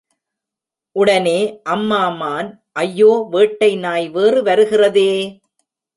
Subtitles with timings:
[0.95, 1.35] உடனே
[1.65, 2.49] அம்மா மான்
[2.75, 5.11] ஐயோ வேட்டை நாய் வேறு வருகிறதே!